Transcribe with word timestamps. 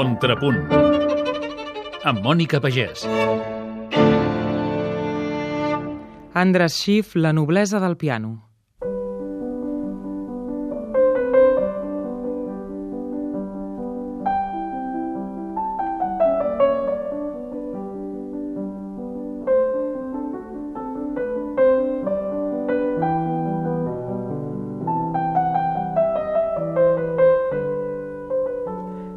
Contrapunt 0.00 0.62
amb 2.08 2.22
Mònica 2.24 2.56
Pagès. 2.64 3.02
Andras 6.32 6.78
Schiff, 6.78 7.12
La 7.16 7.34
noblesa 7.36 7.82
del 7.84 7.98
piano. 8.00 8.49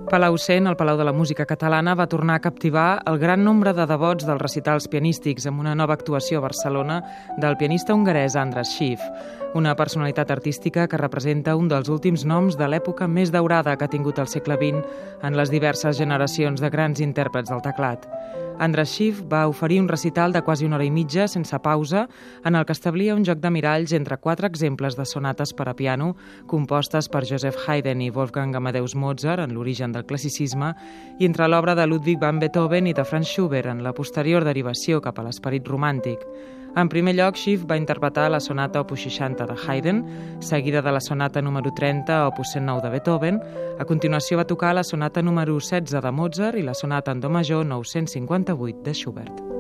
Palau 0.10 0.38
Cent, 0.38 0.68
el 0.68 0.76
Palau 0.76 0.98
de 0.98 1.06
la 1.08 1.14
Música 1.14 1.46
Catalana, 1.46 1.96
va 1.96 2.10
tornar 2.12 2.36
a 2.36 2.42
captivar 2.44 3.02
el 3.08 3.18
gran 3.20 3.44
nombre 3.44 3.74
de 3.74 3.86
devots 3.88 4.28
dels 4.28 4.42
recitals 4.42 4.90
pianístics 4.92 5.48
amb 5.48 5.64
una 5.64 5.74
nova 5.76 5.96
actuació 5.96 6.38
a 6.40 6.44
Barcelona 6.44 7.00
del 7.38 7.56
pianista 7.58 7.96
hongarès 7.96 8.36
Andras 8.36 8.74
Schiff, 8.76 9.02
una 9.56 9.76
personalitat 9.76 10.32
artística 10.32 10.88
que 10.88 11.00
representa 11.00 11.56
un 11.56 11.70
dels 11.72 11.90
últims 11.90 12.26
noms 12.26 12.60
de 12.60 12.68
l'època 12.68 13.08
més 13.08 13.32
daurada 13.32 13.78
que 13.78 13.88
ha 13.88 13.94
tingut 13.94 14.20
el 14.20 14.28
segle 14.28 14.60
XX 14.60 14.84
en 15.24 15.40
les 15.40 15.50
diverses 15.54 15.98
generacions 15.98 16.62
de 16.62 16.70
grans 16.70 17.00
intèrprets 17.00 17.50
del 17.50 17.64
teclat. 17.64 18.06
Andras 18.60 18.90
Schiff 18.90 19.24
va 19.32 19.48
oferir 19.48 19.80
un 19.82 19.88
recital 19.90 20.32
de 20.32 20.42
quasi 20.42 20.66
una 20.66 20.76
hora 20.78 20.86
i 20.86 20.92
mitja, 20.92 21.28
sense 21.28 21.58
pausa, 21.60 22.08
en 22.46 22.56
el 22.56 22.66
que 22.66 22.74
establia 22.74 23.16
un 23.16 23.26
joc 23.26 23.40
de 23.42 23.52
miralls 23.52 23.94
entre 23.98 24.18
quatre 24.18 24.48
exemples 24.48 24.96
de 24.96 25.06
sonates 25.06 25.54
per 25.54 25.68
a 25.70 25.76
piano 25.76 26.16
compostes 26.48 27.10
per 27.10 27.26
Joseph 27.26 27.58
Haydn 27.68 28.02
i 28.02 28.12
Wolfgang 28.12 28.56
Amadeus 28.56 28.96
Mozart 28.96 29.44
en 29.44 29.54
l'origen 29.54 29.92
del 29.92 30.06
classicisme 30.06 30.74
i 31.20 31.26
entre 31.26 31.48
l'obra 31.48 31.76
de 31.76 31.88
Ludwig 31.88 32.20
van 32.22 32.40
Beethoven 32.40 32.88
i 32.88 32.94
de 32.94 33.06
Franz 33.06 33.34
Schubert 33.34 33.72
en 33.72 33.84
la 33.84 33.94
posterior 33.94 34.46
derivació 34.46 35.02
cap 35.02 35.20
a 35.20 35.26
l'esperit 35.28 35.68
romàntic. 35.68 36.22
En 36.76 36.90
primer 36.90 37.14
lloc, 37.14 37.38
Schiff 37.38 37.68
va 37.70 37.78
interpretar 37.78 38.32
la 38.32 38.40
sonata 38.40 38.82
opus 38.82 39.04
60 39.06 39.46
de 39.46 39.56
Haydn, 39.68 40.02
seguida 40.42 40.82
de 40.82 40.92
la 40.92 41.02
sonata 41.02 41.42
número 41.42 41.72
30 41.72 42.28
opus 42.28 42.50
109 42.54 42.82
de 42.82 42.90
Beethoven. 42.90 43.42
A 43.80 43.86
continuació 43.86 44.42
va 44.42 44.50
tocar 44.50 44.74
la 44.74 44.84
sonata 44.84 45.22
número 45.22 45.54
16 45.54 46.02
de 46.02 46.12
Mozart 46.12 46.58
i 46.58 46.66
la 46.66 46.74
sonata 46.74 47.12
en 47.12 47.22
do 47.22 47.30
major 47.30 47.66
958 47.66 48.82
de 48.82 48.94
Schubert. 48.94 49.53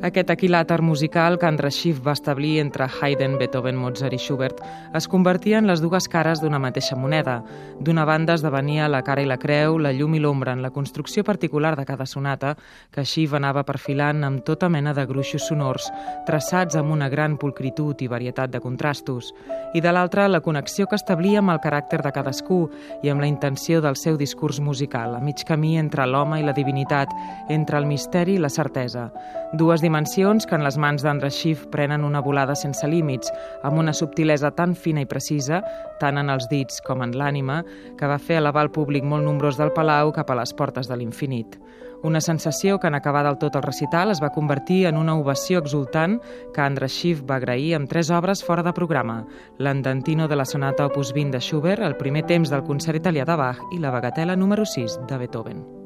Aquest 0.00 0.30
equilàter 0.32 0.78
musical 0.80 1.34
que 1.36 1.44
Andrés 1.44 1.76
Schiff 1.76 1.98
va 2.00 2.14
establir 2.16 2.54
entre 2.62 2.86
Haydn, 2.88 3.34
Beethoven, 3.36 3.76
Mozart 3.76 4.14
i 4.16 4.18
Schubert 4.18 4.62
es 4.96 5.06
convertia 5.12 5.58
en 5.60 5.66
les 5.68 5.82
dues 5.84 6.06
cares 6.08 6.40
d'una 6.40 6.56
mateixa 6.58 6.96
moneda. 6.96 7.42
D'una 7.84 8.06
banda 8.08 8.32
esdevenia 8.38 8.88
la 8.88 9.02
cara 9.04 9.20
i 9.20 9.28
la 9.28 9.36
creu, 9.36 9.76
la 9.76 9.92
llum 9.92 10.14
i 10.16 10.20
l'ombra 10.24 10.54
en 10.56 10.62
la 10.64 10.70
construcció 10.72 11.20
particular 11.22 11.74
de 11.76 11.84
cada 11.84 12.06
sonata, 12.08 12.54
que 12.90 13.04
Schiff 13.04 13.34
anava 13.36 13.66
perfilant 13.68 14.24
amb 14.24 14.40
tota 14.46 14.70
mena 14.72 14.94
de 14.96 15.04
gruixos 15.04 15.44
sonors, 15.50 15.90
traçats 16.24 16.80
amb 16.80 16.96
una 16.96 17.10
gran 17.12 17.36
pulcritud 17.36 18.00
i 18.00 18.08
varietat 18.08 18.56
de 18.56 18.62
contrastos. 18.64 19.34
I 19.74 19.84
de 19.84 19.92
l'altra, 19.92 20.30
la 20.32 20.40
connexió 20.40 20.88
que 20.88 20.96
establia 20.96 21.44
amb 21.44 21.52
el 21.52 21.60
caràcter 21.60 22.00
de 22.00 22.14
cadascú 22.16 22.62
i 23.04 23.12
amb 23.12 23.20
la 23.20 23.28
intenció 23.28 23.84
del 23.84 24.00
seu 24.00 24.16
discurs 24.16 24.64
musical, 24.64 25.14
a 25.14 25.20
mig 25.20 25.44
camí 25.44 25.76
entre 25.76 26.08
l'home 26.08 26.40
i 26.40 26.48
la 26.48 26.56
divinitat, 26.56 27.12
entre 27.52 27.76
el 27.76 27.84
misteri 27.84 28.38
i 28.38 28.40
la 28.40 28.48
certesa. 28.48 29.10
Dues 29.52 29.82
dimensions 29.90 30.46
que 30.46 30.54
en 30.54 30.62
les 30.62 30.76
mans 30.78 31.02
d'Andres 31.02 31.34
Schiff 31.34 31.66
prenen 31.72 32.04
una 32.06 32.20
volada 32.22 32.54
sense 32.54 32.86
límits, 32.86 33.32
amb 33.66 33.80
una 33.82 33.92
subtilesa 33.92 34.52
tan 34.54 34.76
fina 34.78 35.02
i 35.02 35.08
precisa, 35.10 35.64
tant 35.98 36.20
en 36.20 36.30
els 36.30 36.46
dits 36.50 36.78
com 36.86 37.02
en 37.02 37.16
l'ànima, 37.18 37.64
que 37.98 38.06
va 38.06 38.20
fer 38.22 38.38
elevar 38.38 38.68
el 38.68 38.70
públic 38.70 39.02
molt 39.04 39.26
nombrós 39.26 39.58
del 39.58 39.72
Palau 39.74 40.12
cap 40.14 40.30
a 40.30 40.36
les 40.38 40.54
portes 40.54 40.86
de 40.86 40.96
l'infinit. 40.96 41.58
Una 42.06 42.22
sensació 42.22 42.78
que 42.78 42.86
en 42.88 42.94
acabar 42.94 43.24
del 43.26 43.36
tot 43.42 43.58
el 43.58 43.66
recital 43.66 44.14
es 44.14 44.22
va 44.22 44.30
convertir 44.32 44.86
en 44.88 44.96
una 44.96 45.18
ovació 45.18 45.58
exultant 45.58 46.16
que 46.54 46.62
Andres 46.62 46.94
Schiff 46.94 47.26
va 47.28 47.36
agrair 47.42 47.74
amb 47.76 47.90
tres 47.90 48.12
obres 48.14 48.44
fora 48.46 48.62
de 48.62 48.72
programa, 48.72 49.24
l'Andantino 49.58 50.28
de 50.30 50.38
la 50.38 50.46
sonata 50.46 50.86
opus 50.86 51.12
20 51.12 51.36
de 51.36 51.42
Schubert, 51.42 51.82
el 51.82 51.98
primer 51.98 52.24
temps 52.30 52.48
del 52.48 52.64
concert 52.64 53.02
italià 53.02 53.26
de 53.26 53.36
Bach 53.36 53.60
i 53.74 53.82
la 53.82 53.92
bagatela 53.92 54.38
número 54.38 54.64
6 54.64 55.00
de 55.10 55.18
Beethoven. 55.18 55.79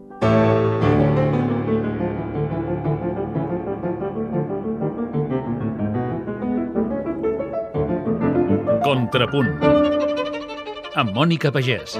Contrapunt 8.85 9.49
amb 11.01 11.15
Mònica 11.17 11.49
Pagès. 11.55 11.97